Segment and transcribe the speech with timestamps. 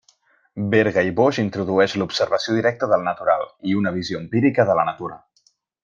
[0.69, 5.25] Berga i Boix introdueix l'observació directa del natural, i una visió empírica de la natura.